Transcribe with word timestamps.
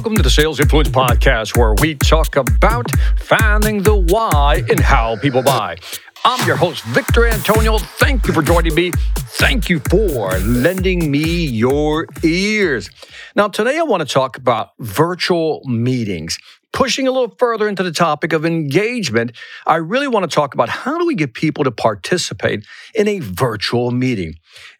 Welcome 0.00 0.16
to 0.16 0.22
the 0.22 0.30
Sales 0.30 0.60
Influence 0.60 0.88
Podcast, 0.88 1.58
where 1.58 1.74
we 1.74 1.94
talk 1.94 2.34
about 2.34 2.90
finding 3.18 3.82
the 3.82 3.94
why 3.94 4.62
in 4.70 4.78
how 4.78 5.16
people 5.16 5.42
buy. 5.42 5.76
I'm 6.24 6.46
your 6.46 6.56
host, 6.56 6.82
Victor 6.84 7.26
Antonio. 7.26 7.76
Thank 7.76 8.26
you 8.26 8.32
for 8.32 8.40
joining 8.40 8.74
me. 8.74 8.92
Thank 9.14 9.68
you 9.68 9.78
for 9.90 10.38
lending 10.38 11.10
me 11.10 11.44
your 11.44 12.06
ears. 12.22 12.88
Now, 13.36 13.48
today 13.48 13.78
I 13.78 13.82
want 13.82 14.00
to 14.00 14.10
talk 14.10 14.38
about 14.38 14.70
virtual 14.78 15.60
meetings. 15.66 16.38
Pushing 16.72 17.06
a 17.06 17.10
little 17.10 17.36
further 17.38 17.68
into 17.68 17.82
the 17.82 17.92
topic 17.92 18.32
of 18.32 18.46
engagement, 18.46 19.36
I 19.66 19.76
really 19.76 20.08
want 20.08 20.22
to 20.28 20.34
talk 20.34 20.54
about 20.54 20.70
how 20.70 20.96
do 20.96 21.04
we 21.04 21.14
get 21.14 21.34
people 21.34 21.64
to 21.64 21.70
participate 21.70 22.64
in 22.94 23.06
a 23.06 23.18
virtual 23.18 23.90
meeting. 23.90 24.36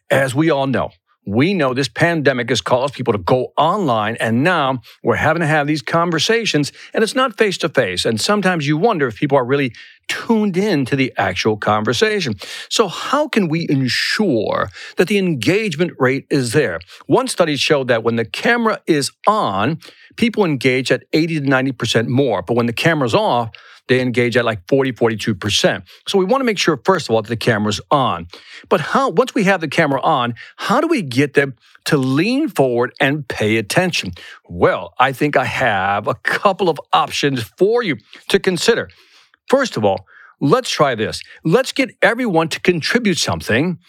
As 0.09 0.33
we 0.33 0.49
all 0.49 0.65
know, 0.65 0.89
we 1.25 1.53
know 1.53 1.73
this 1.73 1.87
pandemic 1.87 2.49
has 2.49 2.61
caused 2.61 2.93
people 2.93 3.13
to 3.13 3.19
go 3.19 3.53
online, 3.57 4.15
and 4.19 4.43
now 4.43 4.81
we're 5.03 5.15
having 5.15 5.41
to 5.41 5.47
have 5.47 5.67
these 5.67 5.81
conversations, 5.81 6.71
and 6.93 7.03
it's 7.03 7.15
not 7.15 7.37
face 7.37 7.57
to 7.59 7.69
face. 7.69 8.05
And 8.05 8.19
sometimes 8.19 8.67
you 8.67 8.77
wonder 8.77 9.07
if 9.07 9.17
people 9.17 9.37
are 9.37 9.45
really 9.45 9.73
tuned 10.11 10.57
in 10.57 10.83
to 10.85 10.95
the 10.97 11.13
actual 11.17 11.55
conversation. 11.55 12.35
So, 12.69 12.89
how 12.89 13.29
can 13.29 13.47
we 13.47 13.65
ensure 13.69 14.69
that 14.97 15.07
the 15.07 15.17
engagement 15.17 15.93
rate 15.97 16.25
is 16.29 16.51
there? 16.51 16.81
One 17.05 17.29
study 17.29 17.55
showed 17.55 17.87
that 17.87 18.03
when 18.03 18.17
the 18.17 18.25
camera 18.25 18.81
is 18.85 19.11
on, 19.25 19.79
people 20.17 20.43
engage 20.43 20.91
at 20.91 21.03
80 21.13 21.39
to 21.39 21.45
90% 21.45 22.07
more, 22.07 22.41
but 22.41 22.55
when 22.55 22.65
the 22.65 22.73
camera's 22.73 23.15
off, 23.15 23.51
they 23.87 24.01
engage 24.01 24.35
at 24.35 24.45
like 24.45 24.67
40, 24.67 24.91
42%. 24.91 25.83
So 26.07 26.17
we 26.17 26.25
want 26.25 26.41
to 26.41 26.45
make 26.45 26.57
sure, 26.57 26.79
first 26.83 27.09
of 27.09 27.15
all, 27.15 27.21
that 27.21 27.29
the 27.29 27.37
camera's 27.37 27.81
on. 27.89 28.27
But 28.69 28.81
how, 28.81 29.09
once 29.09 29.33
we 29.33 29.45
have 29.45 29.61
the 29.61 29.67
camera 29.67 30.01
on, 30.01 30.35
how 30.57 30.81
do 30.81 30.87
we 30.87 31.01
get 31.01 31.33
them 31.33 31.55
to 31.85 31.97
lean 31.97 32.49
forward 32.49 32.93
and 32.99 33.27
pay 33.27 33.57
attention? 33.57 34.11
Well, 34.47 34.93
I 34.99 35.13
think 35.13 35.35
I 35.37 35.45
have 35.45 36.07
a 36.07 36.15
couple 36.15 36.69
of 36.69 36.79
options 36.93 37.43
for 37.43 37.81
you 37.81 37.97
to 38.27 38.39
consider. 38.39 38.89
First 39.51 39.75
of 39.75 39.83
all, 39.83 40.05
let's 40.39 40.69
try 40.69 40.95
this. 40.95 41.21
Let's 41.43 41.73
get 41.73 41.89
everyone 42.01 42.47
to 42.55 42.59
contribute 42.61 43.17
something 43.17 43.79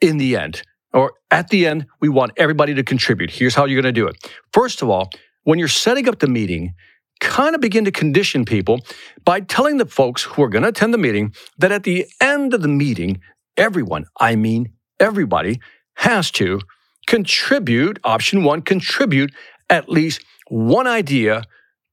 in 0.00 0.18
the 0.18 0.36
end. 0.36 0.62
Or 0.92 1.14
at 1.32 1.48
the 1.48 1.66
end, 1.66 1.86
we 2.00 2.08
want 2.08 2.30
everybody 2.36 2.74
to 2.74 2.84
contribute. 2.84 3.30
Here's 3.30 3.56
how 3.56 3.64
you're 3.64 3.82
going 3.82 3.92
to 3.92 4.00
do 4.00 4.06
it. 4.06 4.14
First 4.52 4.82
of 4.82 4.88
all, 4.88 5.10
when 5.42 5.58
you're 5.58 5.66
setting 5.66 6.08
up 6.08 6.20
the 6.20 6.28
meeting, 6.28 6.74
kind 7.18 7.56
of 7.56 7.60
begin 7.60 7.84
to 7.86 7.90
condition 7.90 8.44
people 8.44 8.82
by 9.24 9.40
telling 9.40 9.78
the 9.78 9.86
folks 9.86 10.22
who 10.22 10.44
are 10.44 10.48
going 10.48 10.62
to 10.62 10.68
attend 10.68 10.94
the 10.94 10.98
meeting 11.06 11.34
that 11.58 11.72
at 11.72 11.82
the 11.82 12.06
end 12.20 12.54
of 12.54 12.62
the 12.62 12.68
meeting, 12.68 13.20
everyone, 13.56 14.04
I 14.20 14.36
mean 14.36 14.74
everybody, 15.00 15.58
has 15.96 16.30
to 16.38 16.60
contribute, 17.08 17.98
option 18.04 18.44
one, 18.44 18.62
contribute 18.62 19.32
at 19.68 19.88
least 19.88 20.24
one 20.46 20.86
idea 20.86 21.42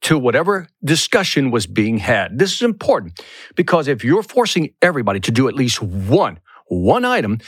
to 0.02 0.18
whatever 0.18 0.68
discussion 0.84 1.52
was 1.52 1.68
being 1.68 1.98
had. 1.98 2.38
This 2.38 2.54
is 2.54 2.62
important 2.62 3.20
because 3.56 3.88
if 3.88 4.04
you're 4.04 4.24
forcing 4.24 4.74
everybody 4.82 5.20
to 5.22 5.32
do 5.32 5.48
at 5.48 5.56
least 5.56 5.82
one, 5.82 6.40
one 6.68 7.06
item 7.06 7.40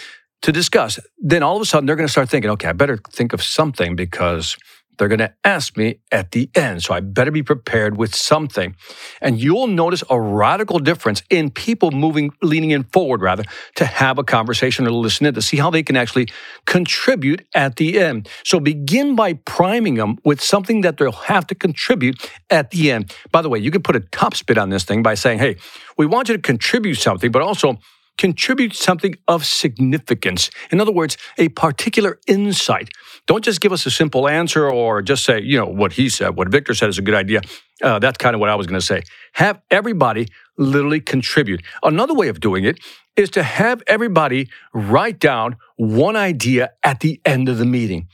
to 0.44 0.52
discuss, 0.52 1.00
then 1.18 1.42
all 1.42 1.56
of 1.56 1.62
a 1.62 1.66
sudden 1.66 1.86
they're 1.86 1.96
going 1.96 2.08
to 2.08 2.12
start 2.12 2.30
thinking, 2.30 2.52
okay, 2.52 2.68
I 2.68 2.74
better 2.74 3.00
think 3.12 3.34
of 3.34 3.42
something 3.42 3.96
because 3.96 4.58
they're 4.98 5.08
going 5.08 5.20
to 5.20 5.34
ask 5.44 5.78
me 5.78 6.00
at 6.12 6.32
the 6.32 6.50
end. 6.56 6.84
So 6.84 6.94
I 6.94 7.00
better 7.00 7.32
be 7.32 7.44
prepared 7.44 7.98
with 7.98 8.16
something. 8.16 8.76
And 9.22 9.40
you'll 9.40 9.68
notice 9.68 10.04
a 10.10 10.20
radical 10.20 10.80
difference 10.80 11.24
in 11.30 11.50
people 11.50 11.92
moving, 11.92 12.32
leaning 12.42 12.72
in 12.72 12.84
forward 12.84 13.22
rather, 13.22 13.44
to 13.76 13.86
have 13.86 14.18
a 14.18 14.24
conversation 14.24 14.88
or 14.88 14.92
listen 14.92 15.26
in 15.26 15.34
to 15.34 15.42
see 15.42 15.58
how 15.58 15.70
they 15.70 15.84
can 15.84 15.98
actually 15.98 16.28
contribute 16.66 17.46
at 17.54 17.78
the 17.78 18.00
end. 18.00 18.30
So 18.44 18.60
begin 18.60 19.16
by 19.16 19.34
priming 19.34 19.96
them 19.96 20.18
with 20.24 20.42
something 20.42 20.82
that 20.82 20.98
they'll 20.98 21.12
have 21.12 21.48
to 21.48 21.56
contribute 21.56 22.30
at 22.50 22.72
the 22.72 22.92
end. 22.92 23.14
By 23.32 23.42
the 23.42 23.50
way, 23.50 23.60
you 23.60 23.72
can 23.72 23.82
put 23.82 23.96
a 23.96 24.00
top 24.00 24.36
spin 24.36 24.58
on 24.58 24.70
this 24.70 24.84
thing 24.84 25.04
by 25.04 25.16
saying, 25.16 25.40
hey, 25.40 25.58
we 25.98 26.06
want 26.06 26.30
you 26.30 26.36
to 26.36 26.42
contribute 26.42 26.96
something, 26.96 27.32
but 27.32 27.42
also 27.42 27.78
contribute 28.18 28.76
something 28.76 29.16
of 29.28 29.46
significance. 29.46 30.50
In 30.72 30.80
other 30.80 30.92
words, 30.92 31.18
a 31.38 31.50
particular 31.50 32.20
insight. 32.28 32.90
Don't 33.26 33.44
just 33.44 33.62
give 33.62 33.72
us 33.72 33.86
a 33.86 33.92
simple 33.92 34.28
answer 34.28 34.70
or 34.70 35.02
just 35.02 35.24
say, 35.24 35.42
you 35.42 35.58
know, 35.58 35.66
what 35.66 35.94
he 35.94 36.10
said, 36.10 36.36
what 36.36 36.50
Victor 36.50 36.74
said 36.74 36.90
is 36.90 36.98
a 36.98 37.02
good 37.02 37.16
idea. 37.16 37.42
Uh, 37.82 38.00
that's 38.00 38.18
kind 38.18 38.36
of 38.36 38.40
what 38.40 38.50
I 38.50 38.56
was 38.56 38.68
going 38.68 38.80
to 38.80 38.86
say. 38.86 39.04
Have 39.34 39.62
everybody 39.72 40.28
literally 40.58 41.02
contribute. 41.02 41.62
Another 41.82 42.14
way 42.14 42.28
of 42.28 42.40
doing 42.40 42.66
it 42.66 42.80
is 43.16 43.30
to 43.32 43.44
have 43.44 43.82
everybody 43.88 44.50
write 44.74 45.20
down 45.20 45.58
one 45.76 46.16
idea 46.16 46.72
at 46.84 47.00
the 47.00 47.20
end 47.26 47.50
of 47.50 47.58
the 47.58 47.66
meeting. 47.66 48.08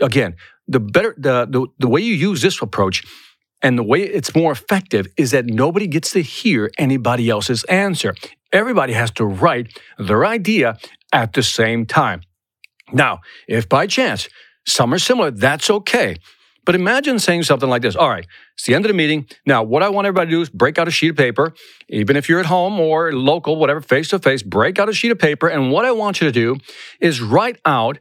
Again, 0.00 0.36
the 0.68 0.80
better 0.80 1.14
the, 1.18 1.46
the, 1.46 1.66
the 1.78 1.88
way 1.88 2.00
you 2.00 2.14
use 2.14 2.42
this 2.42 2.60
approach 2.62 3.04
and 3.60 3.78
the 3.78 3.82
way 3.82 4.02
it's 4.02 4.34
more 4.34 4.52
effective 4.52 5.06
is 5.16 5.30
that 5.30 5.46
nobody 5.46 5.86
gets 5.86 6.10
to 6.12 6.22
hear 6.22 6.70
anybody 6.78 7.28
else's 7.28 7.64
answer. 7.64 8.14
Everybody 8.52 8.92
has 8.92 9.10
to 9.12 9.24
write 9.24 9.78
their 9.98 10.26
idea 10.26 10.76
at 11.12 11.32
the 11.32 11.42
same 11.42 11.86
time. 11.86 12.22
Now, 12.92 13.20
if 13.48 13.68
by 13.68 13.86
chance 13.86 14.28
some 14.66 14.92
are 14.92 14.98
similar, 14.98 15.30
that's 15.30 15.70
okay. 15.70 16.16
But 16.64 16.76
imagine 16.76 17.18
saying 17.18 17.42
something 17.42 17.68
like 17.68 17.82
this 17.82 17.96
All 17.96 18.08
right, 18.08 18.26
it's 18.54 18.66
the 18.66 18.74
end 18.74 18.84
of 18.84 18.88
the 18.88 18.94
meeting. 18.94 19.26
Now, 19.46 19.62
what 19.62 19.82
I 19.82 19.88
want 19.88 20.06
everybody 20.06 20.30
to 20.30 20.36
do 20.36 20.42
is 20.42 20.50
break 20.50 20.78
out 20.78 20.86
a 20.86 20.90
sheet 20.90 21.10
of 21.10 21.16
paper, 21.16 21.54
even 21.88 22.16
if 22.16 22.28
you're 22.28 22.40
at 22.40 22.46
home 22.46 22.78
or 22.78 23.12
local, 23.12 23.56
whatever, 23.56 23.80
face 23.80 24.08
to 24.10 24.18
face, 24.18 24.42
break 24.42 24.78
out 24.78 24.88
a 24.88 24.92
sheet 24.92 25.10
of 25.10 25.18
paper. 25.18 25.48
And 25.48 25.72
what 25.72 25.84
I 25.84 25.92
want 25.92 26.20
you 26.20 26.26
to 26.26 26.32
do 26.32 26.58
is 27.00 27.20
write 27.20 27.58
out 27.64 27.98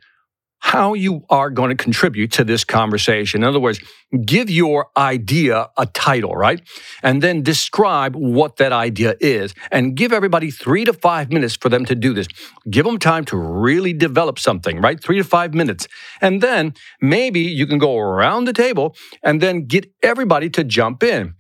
how 0.72 0.94
you 0.94 1.26
are 1.30 1.50
going 1.50 1.68
to 1.70 1.76
contribute 1.76 2.32
to 2.32 2.46
this 2.46 2.64
conversation. 2.64 3.44
In 3.44 3.50
other 3.50 3.60
words, 3.60 3.82
give 4.26 4.50
your 4.50 4.88
idea 4.96 5.68
a 5.78 5.86
title, 5.86 6.34
right? 6.34 6.62
And 7.04 7.22
then 7.22 7.44
describe 7.44 8.16
what 8.16 8.56
that 8.56 8.72
idea 8.72 9.16
is 9.20 9.54
and 9.70 9.98
give 9.98 10.14
everybody 10.14 10.50
three 10.50 10.86
to 10.86 10.94
five 10.94 11.30
minutes 11.30 11.58
for 11.58 11.68
them 11.68 11.84
to 11.88 11.94
do 11.94 12.14
this. 12.14 12.28
Give 12.70 12.86
them 12.86 13.00
time 13.00 13.26
to 13.26 13.36
really 13.36 13.92
develop 13.92 14.40
something, 14.40 14.80
right? 14.80 14.98
Three 15.04 15.18
to 15.18 15.26
five 15.26 15.54
minutes. 15.54 15.90
And 16.22 16.40
then 16.40 16.74
maybe 17.02 17.42
you 17.42 17.68
can 17.68 17.78
go 17.78 17.98
around 17.98 18.46
the 18.46 18.54
table 18.54 18.96
and 19.22 19.42
then 19.42 19.66
get 19.66 19.92
everybody 20.02 20.50
to 20.52 20.64
jump 20.64 21.04
in. 21.04 21.34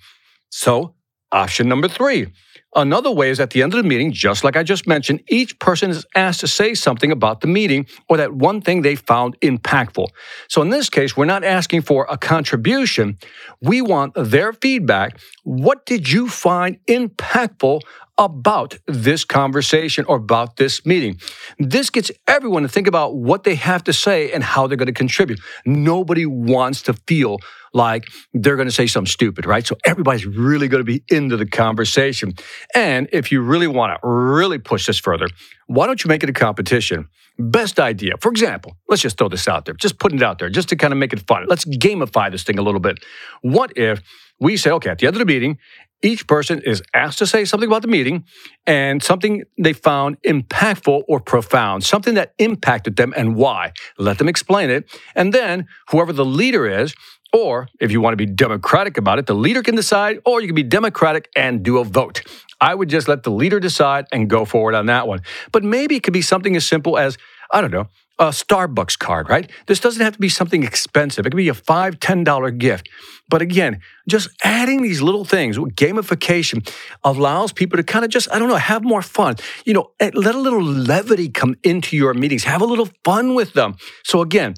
So, 0.49 0.95
option 1.31 1.67
number 1.67 1.87
three 1.87 2.27
Another 2.73 3.11
way 3.11 3.29
is 3.29 3.41
at 3.41 3.49
the 3.49 3.63
end 3.63 3.73
of 3.73 3.83
the 3.83 3.87
meeting, 3.87 4.13
just 4.13 4.45
like 4.45 4.55
I 4.55 4.63
just 4.63 4.87
mentioned, 4.87 5.21
each 5.27 5.59
person 5.59 5.91
is 5.91 6.05
asked 6.15 6.39
to 6.39 6.47
say 6.47 6.73
something 6.73 7.11
about 7.11 7.41
the 7.41 7.47
meeting 7.47 7.85
or 8.07 8.15
that 8.15 8.33
one 8.33 8.61
thing 8.61 8.81
they 8.81 8.95
found 8.95 9.37
impactful. 9.41 10.07
So 10.47 10.61
in 10.61 10.69
this 10.69 10.89
case, 10.89 11.17
we're 11.17 11.25
not 11.25 11.43
asking 11.43 11.81
for 11.81 12.07
a 12.09 12.17
contribution. 12.17 13.17
We 13.61 13.81
want 13.81 14.13
their 14.15 14.53
feedback. 14.53 15.19
What 15.43 15.85
did 15.85 16.09
you 16.09 16.29
find 16.29 16.77
impactful 16.85 17.81
about 18.21 18.77
this 18.85 19.25
conversation 19.25 20.05
or 20.05 20.17
about 20.17 20.57
this 20.57 20.85
meeting. 20.85 21.19
This 21.57 21.89
gets 21.89 22.11
everyone 22.27 22.61
to 22.61 22.69
think 22.69 22.85
about 22.85 23.15
what 23.15 23.43
they 23.43 23.55
have 23.55 23.83
to 23.85 23.93
say 23.93 24.31
and 24.31 24.43
how 24.43 24.67
they're 24.67 24.77
going 24.77 24.85
to 24.85 24.93
contribute. 24.93 25.39
Nobody 25.65 26.27
wants 26.27 26.83
to 26.83 26.93
feel 26.93 27.39
like 27.73 28.05
they're 28.33 28.57
going 28.57 28.67
to 28.67 28.73
say 28.73 28.85
something 28.85 29.09
stupid, 29.09 29.47
right? 29.47 29.65
So 29.65 29.75
everybody's 29.85 30.27
really 30.27 30.67
going 30.67 30.85
to 30.85 30.85
be 30.85 31.03
into 31.09 31.35
the 31.35 31.47
conversation. 31.47 32.33
And 32.75 33.09
if 33.11 33.31
you 33.31 33.41
really 33.41 33.67
want 33.67 33.99
to 33.99 34.07
really 34.07 34.59
push 34.59 34.85
this 34.85 34.99
further, 34.99 35.27
why 35.65 35.87
don't 35.87 36.03
you 36.03 36.07
make 36.07 36.21
it 36.21 36.29
a 36.29 36.33
competition? 36.33 37.07
Best 37.39 37.79
idea. 37.79 38.17
For 38.19 38.29
example, 38.29 38.77
let's 38.87 39.01
just 39.01 39.17
throw 39.17 39.29
this 39.29 39.47
out 39.47 39.65
there, 39.65 39.73
just 39.73 39.97
putting 39.97 40.19
it 40.19 40.23
out 40.23 40.37
there, 40.37 40.49
just 40.49 40.69
to 40.69 40.75
kind 40.75 40.93
of 40.93 40.99
make 40.99 41.13
it 41.13 41.25
fun. 41.25 41.45
Let's 41.47 41.65
gamify 41.65 42.29
this 42.29 42.43
thing 42.43 42.59
a 42.59 42.61
little 42.61 42.81
bit. 42.81 42.99
What 43.41 43.75
if 43.75 44.01
we 44.39 44.57
say, 44.57 44.69
okay, 44.71 44.89
at 44.89 44.99
the 44.99 45.07
end 45.07 45.15
of 45.15 45.19
the 45.19 45.25
meeting, 45.25 45.57
each 46.01 46.27
person 46.27 46.61
is 46.65 46.81
asked 46.93 47.19
to 47.19 47.27
say 47.27 47.45
something 47.45 47.67
about 47.67 47.81
the 47.81 47.87
meeting 47.87 48.25
and 48.65 49.03
something 49.03 49.43
they 49.57 49.73
found 49.73 50.21
impactful 50.23 51.03
or 51.07 51.19
profound, 51.19 51.83
something 51.83 52.15
that 52.15 52.33
impacted 52.37 52.95
them 52.95 53.13
and 53.15 53.35
why. 53.35 53.73
Let 53.97 54.17
them 54.17 54.27
explain 54.27 54.69
it. 54.69 54.89
And 55.15 55.33
then 55.33 55.67
whoever 55.89 56.13
the 56.13 56.25
leader 56.25 56.67
is, 56.67 56.93
or 57.33 57.69
if 57.79 57.91
you 57.91 58.01
want 58.01 58.13
to 58.13 58.17
be 58.17 58.25
democratic 58.25 58.97
about 58.97 59.19
it, 59.19 59.25
the 59.25 59.35
leader 59.35 59.61
can 59.61 59.75
decide, 59.75 60.19
or 60.25 60.41
you 60.41 60.47
can 60.47 60.55
be 60.55 60.63
democratic 60.63 61.29
and 61.35 61.63
do 61.63 61.77
a 61.77 61.83
vote. 61.83 62.23
I 62.59 62.75
would 62.75 62.89
just 62.89 63.07
let 63.07 63.23
the 63.23 63.31
leader 63.31 63.59
decide 63.59 64.05
and 64.11 64.29
go 64.29 64.45
forward 64.45 64.75
on 64.75 64.87
that 64.87 65.07
one. 65.07 65.21
But 65.51 65.63
maybe 65.63 65.95
it 65.95 66.03
could 66.03 66.13
be 66.13 66.21
something 66.21 66.55
as 66.55 66.67
simple 66.67 66.97
as, 66.97 67.17
I 67.51 67.61
don't 67.61 67.71
know, 67.71 67.87
a 68.19 68.25
Starbucks 68.25 68.99
card, 68.99 69.29
right? 69.29 69.49
This 69.65 69.79
doesn't 69.79 70.01
have 70.01 70.13
to 70.13 70.19
be 70.19 70.29
something 70.29 70.63
expensive. 70.63 71.25
It 71.25 71.31
could 71.31 71.37
be 71.37 71.49
a 71.49 71.53
$5, 71.53 71.95
$10 71.95 72.57
gift. 72.57 72.87
But 73.29 73.41
again, 73.41 73.79
just 74.07 74.29
adding 74.43 74.83
these 74.83 75.01
little 75.01 75.25
things, 75.25 75.57
gamification 75.57 76.69
allows 77.03 77.51
people 77.51 77.77
to 77.77 77.83
kind 77.83 78.05
of 78.05 78.11
just, 78.11 78.31
I 78.31 78.37
don't 78.37 78.49
know, 78.49 78.55
have 78.57 78.83
more 78.83 79.01
fun. 79.01 79.35
You 79.65 79.73
know, 79.73 79.91
let 79.99 80.35
a 80.35 80.39
little 80.39 80.63
levity 80.63 81.29
come 81.29 81.55
into 81.63 81.97
your 81.97 82.13
meetings. 82.13 82.43
Have 82.43 82.61
a 82.61 82.65
little 82.65 82.89
fun 83.03 83.33
with 83.33 83.53
them. 83.53 83.75
So 84.03 84.21
again, 84.21 84.53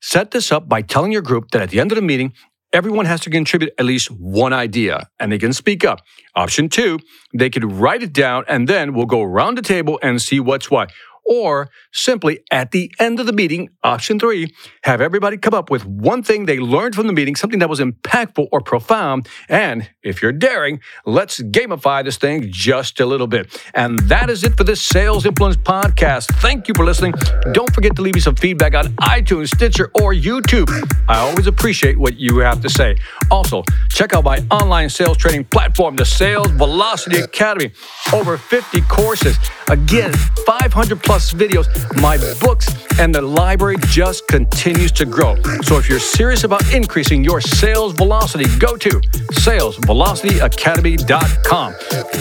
set 0.00 0.30
this 0.30 0.50
up 0.50 0.68
by 0.68 0.82
telling 0.82 1.12
your 1.12 1.22
group 1.22 1.50
that 1.50 1.60
at 1.60 1.70
the 1.70 1.80
end 1.80 1.92
of 1.92 1.96
the 1.96 2.02
meeting, 2.02 2.32
everyone 2.72 3.04
has 3.04 3.20
to 3.20 3.30
contribute 3.30 3.72
at 3.78 3.84
least 3.84 4.10
one 4.10 4.52
idea 4.52 5.08
and 5.20 5.30
they 5.30 5.38
can 5.38 5.52
speak 5.52 5.84
up. 5.84 6.00
Option 6.34 6.70
two, 6.70 6.98
they 7.34 7.50
could 7.50 7.70
write 7.70 8.02
it 8.02 8.12
down 8.12 8.44
and 8.48 8.66
then 8.68 8.94
we'll 8.94 9.06
go 9.06 9.22
around 9.22 9.58
the 9.58 9.62
table 9.62 9.98
and 10.02 10.22
see 10.22 10.40
what's 10.40 10.70
what. 10.70 10.90
Or 11.24 11.70
simply 11.92 12.40
at 12.50 12.70
the 12.70 12.92
end 12.98 13.20
of 13.20 13.26
the 13.26 13.32
meeting, 13.32 13.70
option 13.82 14.18
three, 14.18 14.54
have 14.84 15.00
everybody 15.00 15.36
come 15.36 15.54
up 15.54 15.70
with 15.70 15.84
one 15.84 16.22
thing 16.22 16.46
they 16.46 16.58
learned 16.58 16.94
from 16.94 17.06
the 17.06 17.12
meeting, 17.12 17.36
something 17.36 17.60
that 17.60 17.68
was 17.68 17.80
impactful 17.80 18.48
or 18.50 18.60
profound. 18.60 19.28
And 19.48 19.88
if 20.02 20.22
you're 20.22 20.32
daring, 20.32 20.80
let's 21.06 21.40
gamify 21.40 22.04
this 22.04 22.16
thing 22.16 22.48
just 22.50 23.00
a 23.00 23.06
little 23.06 23.26
bit. 23.26 23.60
And 23.74 23.98
that 24.00 24.30
is 24.30 24.44
it 24.44 24.56
for 24.56 24.64
this 24.64 24.82
Sales 24.82 25.26
Influence 25.26 25.56
podcast. 25.56 26.26
Thank 26.40 26.68
you 26.68 26.74
for 26.74 26.84
listening. 26.84 27.14
Don't 27.52 27.72
forget 27.74 27.94
to 27.96 28.02
leave 28.02 28.14
me 28.14 28.20
some 28.20 28.34
feedback 28.34 28.74
on 28.74 28.86
iTunes, 28.96 29.48
Stitcher, 29.48 29.90
or 30.00 30.12
YouTube. 30.12 30.68
I 31.08 31.18
always 31.18 31.46
appreciate 31.46 31.98
what 31.98 32.18
you 32.18 32.38
have 32.38 32.60
to 32.62 32.70
say. 32.70 32.96
Also, 33.30 33.62
check 33.90 34.14
out 34.14 34.24
my 34.24 34.38
online 34.50 34.88
sales 34.88 35.16
training 35.16 35.44
platform, 35.44 35.96
the 35.96 36.04
Sales 36.04 36.50
Velocity 36.50 37.20
Academy. 37.20 37.72
Over 38.12 38.36
50 38.36 38.80
courses. 38.82 39.36
Again, 39.70 40.12
500 40.46 41.02
plus 41.12 41.34
videos, 41.34 41.68
my 42.00 42.16
books, 42.40 42.72
and 42.98 43.14
the 43.14 43.20
library 43.20 43.76
just 43.88 44.26
continues 44.28 44.90
to 44.90 45.04
grow. 45.04 45.36
So 45.60 45.76
if 45.76 45.86
you're 45.86 45.98
serious 45.98 46.44
about 46.44 46.72
increasing 46.72 47.22
your 47.22 47.42
sales 47.42 47.92
velocity, 47.92 48.46
go 48.58 48.78
to 48.78 48.88
salesvelocityacademy.com. 48.88 51.74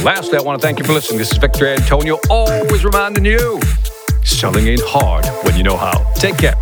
Lastly, 0.04 0.38
I 0.38 0.42
want 0.42 0.60
to 0.60 0.68
thank 0.68 0.78
you 0.78 0.84
for 0.84 0.92
listening. 0.92 1.20
This 1.20 1.32
is 1.32 1.38
Victor 1.38 1.68
Antonio, 1.68 2.20
always 2.30 2.84
reminding 2.84 3.24
you 3.24 3.62
selling 4.26 4.68
ain't 4.68 4.84
hard 4.84 5.26
when 5.46 5.56
you 5.56 5.64
know 5.64 5.78
how. 5.78 5.98
Take 6.16 6.38
care. 6.38 6.56